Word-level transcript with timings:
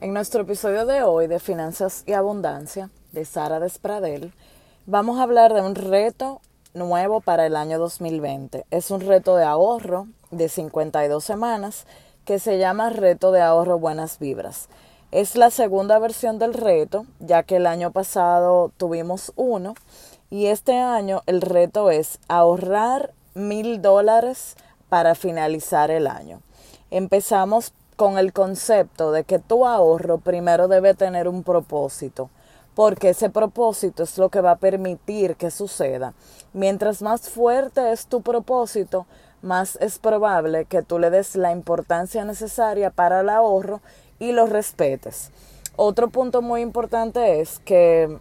En 0.00 0.14
nuestro 0.14 0.42
episodio 0.42 0.86
de 0.86 1.02
hoy 1.02 1.26
de 1.26 1.40
Finanzas 1.40 2.04
y 2.06 2.12
Abundancia 2.12 2.88
de 3.10 3.24
Sara 3.24 3.58
Despradel, 3.58 4.32
vamos 4.86 5.18
a 5.18 5.24
hablar 5.24 5.52
de 5.52 5.60
un 5.60 5.74
reto 5.74 6.40
nuevo 6.72 7.20
para 7.20 7.46
el 7.46 7.56
año 7.56 7.80
2020. 7.80 8.64
Es 8.70 8.92
un 8.92 9.00
reto 9.00 9.34
de 9.34 9.42
ahorro 9.42 10.06
de 10.30 10.48
52 10.48 11.24
semanas 11.24 11.84
que 12.24 12.38
se 12.38 12.58
llama 12.58 12.90
Reto 12.90 13.32
de 13.32 13.40
Ahorro 13.40 13.80
Buenas 13.80 14.20
Vibras. 14.20 14.68
Es 15.10 15.34
la 15.34 15.50
segunda 15.50 15.98
versión 15.98 16.38
del 16.38 16.54
reto, 16.54 17.04
ya 17.18 17.42
que 17.42 17.56
el 17.56 17.66
año 17.66 17.90
pasado 17.90 18.70
tuvimos 18.76 19.32
uno 19.34 19.74
y 20.30 20.46
este 20.46 20.78
año 20.78 21.22
el 21.26 21.40
reto 21.40 21.90
es 21.90 22.20
ahorrar 22.28 23.14
mil 23.34 23.82
dólares 23.82 24.54
para 24.88 25.16
finalizar 25.16 25.90
el 25.90 26.06
año. 26.06 26.40
Empezamos 26.92 27.72
con 27.98 28.16
el 28.16 28.32
concepto 28.32 29.10
de 29.10 29.24
que 29.24 29.40
tu 29.40 29.66
ahorro 29.66 30.18
primero 30.18 30.68
debe 30.68 30.94
tener 30.94 31.26
un 31.26 31.42
propósito, 31.42 32.30
porque 32.76 33.08
ese 33.08 33.28
propósito 33.28 34.04
es 34.04 34.16
lo 34.18 34.28
que 34.28 34.40
va 34.40 34.52
a 34.52 34.58
permitir 34.58 35.34
que 35.34 35.50
suceda. 35.50 36.14
Mientras 36.52 37.02
más 37.02 37.28
fuerte 37.28 37.90
es 37.90 38.06
tu 38.06 38.22
propósito, 38.22 39.06
más 39.42 39.74
es 39.80 39.98
probable 39.98 40.64
que 40.64 40.82
tú 40.82 41.00
le 41.00 41.10
des 41.10 41.34
la 41.34 41.50
importancia 41.50 42.24
necesaria 42.24 42.90
para 42.90 43.22
el 43.22 43.28
ahorro 43.28 43.80
y 44.20 44.30
lo 44.30 44.46
respetes. 44.46 45.32
Otro 45.74 46.08
punto 46.08 46.40
muy 46.40 46.60
importante 46.60 47.40
es 47.40 47.58
que 47.58 48.16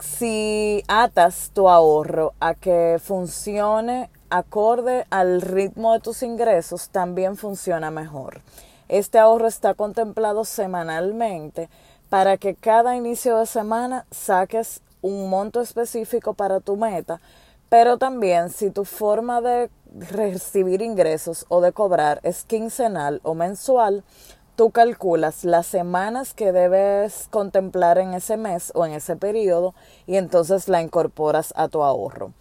si 0.00 0.84
atas 0.86 1.50
tu 1.54 1.70
ahorro 1.70 2.34
a 2.40 2.52
que 2.52 3.00
funcione 3.02 4.10
acorde 4.30 5.06
al 5.10 5.40
ritmo 5.40 5.92
de 5.92 6.00
tus 6.00 6.22
ingresos, 6.22 6.90
también 6.90 7.36
funciona 7.36 7.90
mejor. 7.90 8.40
Este 8.88 9.18
ahorro 9.18 9.46
está 9.46 9.74
contemplado 9.74 10.44
semanalmente 10.44 11.68
para 12.08 12.36
que 12.36 12.54
cada 12.54 12.96
inicio 12.96 13.38
de 13.38 13.46
semana 13.46 14.06
saques 14.10 14.80
un 15.02 15.28
monto 15.28 15.60
específico 15.60 16.34
para 16.34 16.60
tu 16.60 16.76
meta, 16.76 17.20
pero 17.68 17.98
también 17.98 18.50
si 18.50 18.70
tu 18.70 18.84
forma 18.84 19.40
de 19.40 19.70
recibir 20.10 20.82
ingresos 20.82 21.44
o 21.48 21.60
de 21.60 21.72
cobrar 21.72 22.20
es 22.22 22.44
quincenal 22.44 23.20
o 23.22 23.34
mensual, 23.34 24.04
tú 24.56 24.70
calculas 24.70 25.44
las 25.44 25.66
semanas 25.66 26.34
que 26.34 26.52
debes 26.52 27.28
contemplar 27.30 27.98
en 27.98 28.14
ese 28.14 28.36
mes 28.36 28.72
o 28.74 28.86
en 28.86 28.92
ese 28.92 29.16
periodo 29.16 29.74
y 30.06 30.16
entonces 30.16 30.68
la 30.68 30.82
incorporas 30.82 31.52
a 31.56 31.68
tu 31.68 31.82
ahorro. 31.82 32.32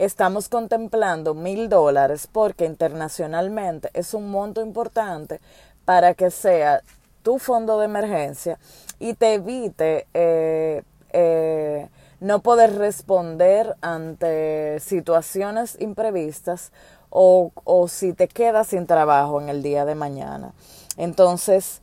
Estamos 0.00 0.48
contemplando 0.48 1.34
mil 1.34 1.68
dólares 1.68 2.26
porque 2.26 2.64
internacionalmente 2.64 3.90
es 3.92 4.14
un 4.14 4.30
monto 4.30 4.62
importante 4.62 5.42
para 5.84 6.14
que 6.14 6.30
sea 6.30 6.80
tu 7.22 7.38
fondo 7.38 7.78
de 7.78 7.84
emergencia 7.84 8.58
y 8.98 9.12
te 9.12 9.34
evite 9.34 10.06
eh, 10.14 10.84
eh, 11.12 11.86
no 12.18 12.40
poder 12.40 12.76
responder 12.78 13.76
ante 13.82 14.80
situaciones 14.80 15.76
imprevistas 15.78 16.72
o, 17.10 17.52
o 17.64 17.86
si 17.86 18.14
te 18.14 18.26
quedas 18.26 18.68
sin 18.68 18.86
trabajo 18.86 19.38
en 19.38 19.50
el 19.50 19.62
día 19.62 19.84
de 19.84 19.96
mañana. 19.96 20.54
Entonces, 20.96 21.82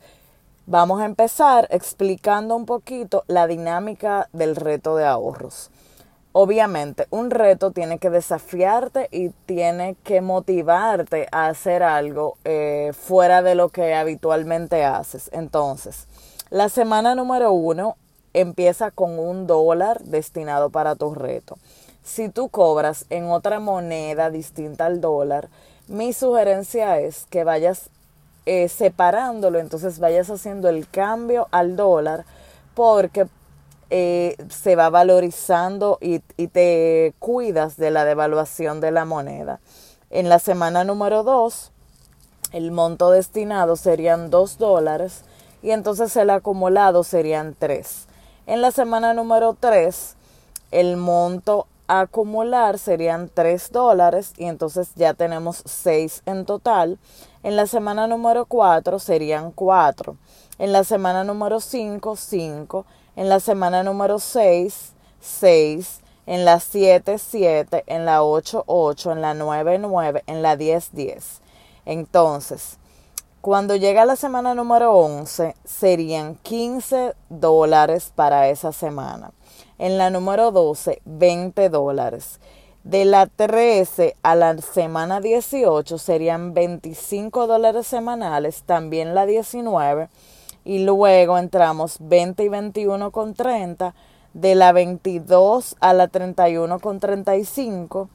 vamos 0.66 1.00
a 1.00 1.04
empezar 1.04 1.68
explicando 1.70 2.56
un 2.56 2.66
poquito 2.66 3.22
la 3.28 3.46
dinámica 3.46 4.28
del 4.32 4.56
reto 4.56 4.96
de 4.96 5.06
ahorros. 5.06 5.70
Obviamente, 6.32 7.06
un 7.10 7.30
reto 7.30 7.70
tiene 7.70 7.98
que 7.98 8.10
desafiarte 8.10 9.08
y 9.10 9.30
tiene 9.46 9.96
que 10.04 10.20
motivarte 10.20 11.26
a 11.32 11.46
hacer 11.46 11.82
algo 11.82 12.36
eh, 12.44 12.92
fuera 12.92 13.42
de 13.42 13.54
lo 13.54 13.70
que 13.70 13.94
habitualmente 13.94 14.84
haces. 14.84 15.30
Entonces, 15.32 16.06
la 16.50 16.68
semana 16.68 17.14
número 17.14 17.52
uno 17.52 17.96
empieza 18.34 18.90
con 18.90 19.18
un 19.18 19.46
dólar 19.46 20.00
destinado 20.02 20.70
para 20.70 20.96
tu 20.96 21.14
reto. 21.14 21.56
Si 22.04 22.28
tú 22.28 22.48
cobras 22.48 23.06
en 23.10 23.26
otra 23.26 23.58
moneda 23.58 24.30
distinta 24.30 24.86
al 24.86 25.00
dólar, 25.00 25.48
mi 25.88 26.12
sugerencia 26.12 27.00
es 27.00 27.26
que 27.30 27.44
vayas 27.44 27.90
eh, 28.46 28.68
separándolo, 28.68 29.58
entonces 29.58 29.98
vayas 29.98 30.30
haciendo 30.30 30.68
el 30.68 30.88
cambio 30.88 31.48
al 31.50 31.76
dólar, 31.76 32.24
porque 32.74 33.26
eh, 33.90 34.36
se 34.50 34.76
va 34.76 34.90
valorizando 34.90 35.98
y, 36.00 36.22
y, 36.36 36.48
te 36.48 37.14
cuidas 37.18 37.76
de 37.76 37.90
la 37.90 38.04
devaluación 38.04 38.80
de 38.80 38.90
la 38.90 39.04
moneda. 39.04 39.60
En 40.10 40.28
la 40.28 40.38
semana 40.38 40.84
número 40.84 41.22
2, 41.22 41.72
el 42.52 42.70
monto 42.70 43.10
destinado 43.10 43.76
serían 43.76 44.30
2 44.30 44.58
dólares 44.58 45.24
y 45.62 45.70
entonces 45.70 46.16
el 46.16 46.30
acumulado 46.30 47.04
serían 47.04 47.56
3. 47.58 48.06
En 48.46 48.62
la 48.62 48.70
semana 48.70 49.14
número 49.14 49.56
3, 49.58 50.16
el 50.70 50.96
monto 50.96 51.66
acumular 51.88 52.78
serían 52.78 53.30
3 53.32 53.72
dólares 53.72 54.34
y 54.36 54.44
entonces 54.44 54.90
ya 54.94 55.14
tenemos 55.14 55.62
6 55.64 56.22
en 56.26 56.44
total. 56.44 56.98
En 57.42 57.56
la 57.56 57.66
semana 57.66 58.06
número 58.06 58.44
4 58.46 58.98
serían 58.98 59.50
4. 59.52 60.16
En 60.58 60.72
la 60.72 60.84
semana 60.84 61.24
número 61.24 61.60
5, 61.60 62.16
5 62.16 62.86
en 63.18 63.28
la 63.28 63.40
semana 63.40 63.82
número 63.82 64.20
6, 64.20 64.92
6, 65.20 66.00
en 66.26 66.44
la 66.44 66.60
7, 66.60 67.18
7, 67.18 67.82
en 67.88 68.04
la 68.04 68.22
8, 68.22 68.62
8, 68.64 69.10
en 69.10 69.20
la 69.20 69.34
9, 69.34 69.80
9, 69.80 70.22
en 70.28 70.40
la 70.40 70.56
10, 70.56 70.90
10. 70.92 71.40
Entonces, 71.84 72.78
cuando 73.40 73.74
llega 73.74 74.04
la 74.04 74.14
semana 74.14 74.54
número 74.54 74.92
11, 74.92 75.56
serían 75.64 76.36
15 76.36 77.14
dólares 77.28 78.12
para 78.14 78.50
esa 78.50 78.70
semana. 78.70 79.32
En 79.78 79.98
la 79.98 80.10
número 80.10 80.52
12, 80.52 81.02
20 81.04 81.70
dólares. 81.70 82.38
De 82.84 83.04
la 83.04 83.26
13 83.26 84.14
a 84.22 84.36
la 84.36 84.56
semana 84.58 85.20
18 85.20 85.98
serían 85.98 86.54
25 86.54 87.48
dólares 87.48 87.88
semanales, 87.88 88.62
también 88.62 89.16
la 89.16 89.26
19 89.26 90.08
y 90.68 90.80
luego 90.80 91.38
entramos 91.38 91.96
20 91.98 92.44
y 92.44 92.48
21 92.50 93.10
con 93.10 93.32
30, 93.32 93.94
de 94.34 94.54
la 94.54 94.72
22 94.72 95.76
a 95.80 95.94
la 95.94 96.08
31 96.08 96.78
con 96.78 97.00
35, 97.00 98.10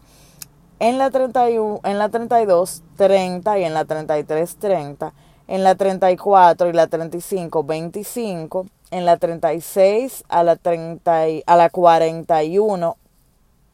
en 0.78 1.00
la, 1.00 1.09
31, 1.09 1.80
en 1.84 1.97
la 1.97 2.09
32 2.09 2.84
30 2.96 3.58
y 3.58 3.63
en 3.63 3.74
la 3.74 3.86
33 3.86 4.56
30, 4.58 5.13
en 5.47 5.63
la 5.63 5.74
34 5.74 6.69
y 6.69 6.74
la 6.74 6.86
35 6.86 7.63
25, 7.63 8.68
en 8.92 9.06
la 9.08 9.18
36 9.18 10.24
a 10.30 10.44
la 10.44 10.56
30 10.56 11.24
a 11.47 11.56
la 11.56 11.69
41 11.72 12.97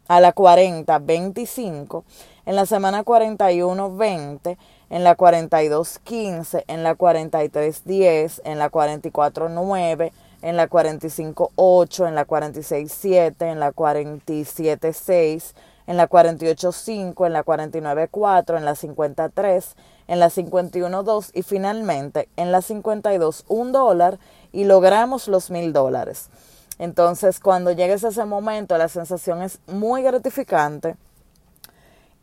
a 0.10 0.20
la 0.20 0.34
40 0.34 1.00
25, 1.00 2.04
en 2.48 2.56
la 2.56 2.66
semana 2.66 3.04
41 3.04 3.96
20, 3.96 4.58
en 4.90 5.04
la 5.04 5.14
4215, 5.14 6.66
en 6.68 6.82
la 6.82 6.96
4310, 6.96 8.42
en 8.44 8.58
la 8.58 8.70
449, 8.70 10.12
en 10.42 10.58
la 10.58 10.68
458, 10.68 12.08
en 12.08 12.16
la 12.16 12.26
467, 12.26 13.50
en 13.50 13.60
la 13.60 13.72
476, 13.72 15.54
en 15.86 15.98
la 15.98 16.08
485, 16.08 17.28
en 17.28 17.34
la 17.34 17.44
494, 17.44 18.58
en 18.58 18.66
la 18.66 18.74
53, 18.74 19.76
en 20.08 20.20
la 20.20 20.32
512 20.32 21.32
y 21.36 21.44
finalmente 21.44 22.30
en 22.36 22.52
la 22.52 22.64
52 22.64 23.46
un 23.48 23.72
dólar 23.72 24.18
y 24.52 24.64
logramos 24.64 25.28
los 25.28 25.52
mil 25.52 25.72
dólares. 25.72 26.32
Entonces 26.80 27.40
cuando 27.40 27.72
llegues 27.72 28.04
a 28.04 28.08
ese 28.08 28.26
momento 28.26 28.78
la 28.78 28.88
sensación 28.88 29.44
es 29.44 29.60
muy 29.68 30.02
gratificante 30.02 30.96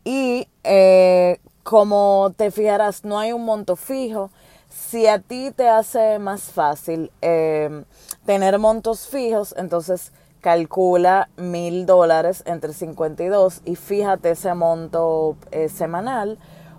y 0.09 0.47
eh, 0.63 1.41
como 1.63 2.31
te 2.37 2.49
fijarás, 2.49 3.03
no 3.03 3.19
hay 3.19 3.33
un 3.33 3.43
monto 3.43 3.75
fijo. 3.75 4.31
Si 4.69 5.05
a 5.05 5.19
ti 5.19 5.51
te 5.51 5.67
hace 5.67 6.17
más 6.17 6.43
fácil 6.43 7.11
eh, 7.21 7.83
tener 8.25 8.57
montos 8.57 9.09
fijos, 9.09 9.53
entonces 9.57 10.13
calcula 10.39 11.27
mil 11.35 11.85
dólares 11.85 12.41
entre 12.45 12.71
52 12.71 13.63
y 13.65 13.75
fíjate 13.75 14.31
ese 14.31 14.53
monto 14.53 15.35
eh, 15.51 15.67
semanal. 15.67 16.37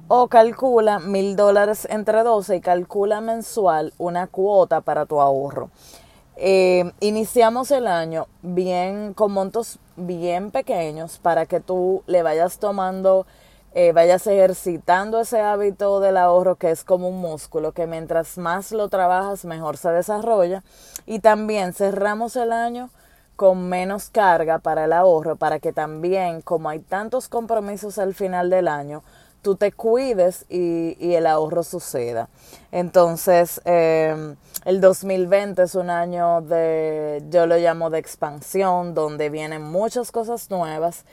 O 0.09 0.29
calcula 0.29 0.99
mil 0.99 1.37
dólares 1.37 1.87
entre 1.91 2.23
12 2.23 2.57
y 2.57 2.61
calcula 2.63 3.21
mensual 3.21 3.93
una 3.99 4.27
cuota 4.27 4.81
para 4.81 5.05
tu 5.05 5.21
ahorro. 5.21 5.69
Eh, 6.41 6.93
iniciamos 7.01 7.73
el 7.73 7.89
año 7.89 8.29
bien 8.43 9.13
con 9.13 9.33
montos 9.33 9.81
bien 9.97 10.53
pequeños 10.53 11.19
para 11.19 11.47
que 11.47 11.59
tú 11.59 12.05
le 12.07 12.23
vayas 12.23 12.61
tomando 12.61 13.27
eh, 13.75 13.93
vayas 13.93 14.27
ejercitando 14.27 15.21
ese 15.21 15.41
hábito 15.41 16.01
del 16.01 16.17
ahorro 16.17 16.57
que 16.57 16.71
es 16.71 16.85
como 16.85 17.09
un 17.09 17.21
músculo, 17.21 17.73
que 17.73 17.87
mientras 17.87 18.39
más 18.39 18.73
lo 18.73 18.89
trabajas 18.89 19.45
mejor 19.45 19.77
se 19.77 19.91
desarrolla. 19.91 20.65
Y 21.07 21.21
también 21.21 21.75
cerramos 21.75 22.37
el 22.37 22.53
año 22.53 22.91
con 23.37 23.69
menos 23.69 24.11
carga 24.11 24.59
para 24.59 24.87
el 24.87 24.93
ahorro, 24.93 25.37
para 25.37 25.61
que 25.61 25.73
también, 25.73 26.41
como 26.41 26.71
hay 26.71 26.81
tantos 26.81 27.29
compromisos 27.29 27.99
al 27.99 28.15
final 28.15 28.51
del 28.51 28.69
año, 28.69 29.03
tú 29.43 29.57
te 29.57 29.73
cuides 29.73 30.45
y, 30.49 30.97
y 30.99 31.15
el 31.15 31.27
ahorro 31.27 31.63
suceda. 31.63 32.29
Entonces, 32.73 33.61
eh, 33.65 34.35
el 34.65 34.81
2020 34.81 35.63
es 35.63 35.75
un 35.75 35.91
año 35.91 36.43
de, 36.43 37.23
yo 37.31 37.47
lo 37.47 37.57
llamo 37.57 37.91
de 37.91 37.99
expansión, 37.99 38.95
donde 38.95 39.31
vienen 39.31 39.63
muchas 39.63 40.13
cosas 40.13 40.51
nuevas 40.51 41.05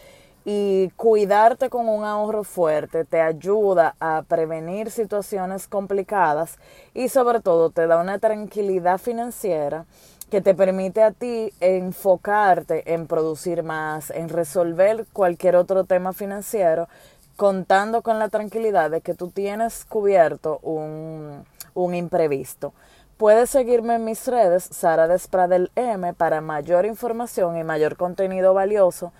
y 0.46 0.92
cuidarte 0.96 1.70
con 1.70 1.90
un 1.90 2.04
ahorro 2.04 2.44
fuerte 2.44 3.04
te 3.04 3.20
ayuda 3.20 3.96
a 4.00 4.24
prevenir 4.28 4.92
situaciones 4.92 5.68
complicadas 5.68 6.60
y 6.94 7.10
sobre 7.10 7.40
todo 7.40 7.72
te 7.72 7.88
da 7.88 8.00
una 8.00 8.20
tranquilidad 8.20 9.00
financiera 9.00 9.86
que 10.30 10.42
te 10.42 10.54
permite 10.54 11.02
a 11.02 11.12
ti 11.12 11.52
enfocarte 11.60 12.94
en 12.94 13.08
producir 13.08 13.64
más, 13.64 14.10
en 14.12 14.30
resolver 14.30 15.06
cualquier 15.14 15.56
otro 15.56 15.84
tema 15.84 16.14
financiero, 16.14 16.88
contando 17.36 18.02
con 18.02 18.20
la 18.20 18.30
tranquilidad 18.30 18.92
de 18.92 19.02
que 19.02 19.14
tú 19.14 19.30
tienes 19.30 19.86
cubierto 19.86 20.60
un, 20.64 21.46
un 21.74 21.96
imprevisto. 21.96 22.74
Puedes 23.18 23.50
seguirme 23.50 23.96
en 23.96 24.06
mis 24.06 24.28
redes, 24.28 24.64
Sara 24.64 25.08
Despradel 25.08 25.72
M, 25.76 26.14
para 26.14 26.42
mayor 26.42 26.86
información 26.86 27.58
y 27.58 27.64
mayor 27.64 27.96
contenido 27.98 28.54
valioso 28.54 29.14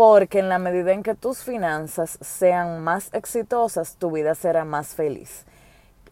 porque 0.00 0.38
en 0.38 0.48
la 0.48 0.58
medida 0.58 0.92
en 0.92 1.02
que 1.02 1.14
tus 1.14 1.44
finanzas 1.44 2.18
sean 2.22 2.82
más 2.82 3.12
exitosas, 3.12 3.96
tu 3.96 4.10
vida 4.10 4.34
será 4.34 4.64
más 4.64 4.94
feliz. 4.94 5.44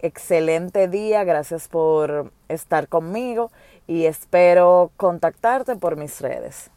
Excelente 0.00 0.88
día, 0.88 1.24
gracias 1.24 1.68
por 1.68 2.30
estar 2.48 2.88
conmigo 2.88 3.50
y 3.86 4.04
espero 4.04 4.90
contactarte 4.96 5.76
por 5.76 5.96
mis 5.96 6.20
redes. 6.20 6.70